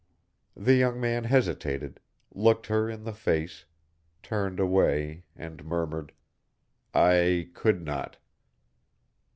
The 0.57 0.73
young 0.73 0.99
man 0.99 1.25
hesitated, 1.25 1.99
looked 2.33 2.65
her 2.65 2.89
in 2.89 3.03
the 3.03 3.13
face, 3.13 3.65
turned 4.23 4.59
away, 4.59 5.25
and 5.35 5.63
murmured, 5.63 6.11
"I 6.91 7.51
could 7.53 7.85
not." 7.85 8.17